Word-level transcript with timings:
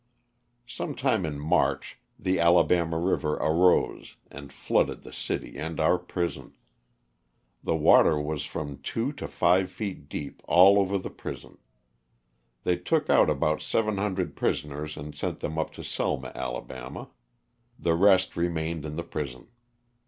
Some 0.65 0.95
time 0.95 1.27
in 1.27 1.37
March 1.39 1.99
the 2.17 2.39
Alabama 2.39 2.97
river 2.97 3.35
arose 3.35 4.15
and 4.31 4.51
flooded 4.51 5.03
the 5.03 5.13
city 5.13 5.59
and 5.59 5.79
our 5.79 5.99
prison. 5.99 6.53
The 7.63 7.75
water 7.75 8.19
was 8.19 8.43
from 8.43 8.79
two 8.81 9.13
to 9.13 9.27
five 9.27 9.69
feet 9.69 10.09
deep 10.09 10.41
all 10.47 10.79
over 10.79 10.97
the 10.97 11.11
prison. 11.11 11.59
They 12.63 12.77
took 12.77 13.11
out 13.11 13.29
about 13.29 13.61
700 13.61 14.35
prisoners 14.35 14.97
and 14.97 15.13
sent 15.15 15.39
them 15.39 15.59
up 15.59 15.71
to 15.73 15.83
Selma, 15.83 16.31
Ala. 16.35 17.09
The 17.77 17.93
rest 17.93 18.35
remained 18.35 18.85
in 18.87 18.95
the 18.95 19.03
prison. 19.03 19.49